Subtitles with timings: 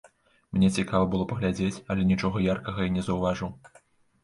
[0.55, 3.49] Мне цікава было паглядзець, але нічога яркага я не заўважыў.